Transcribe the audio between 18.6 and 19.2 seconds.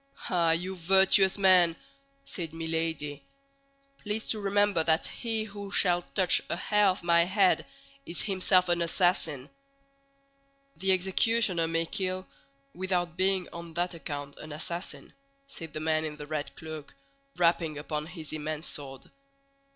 sword.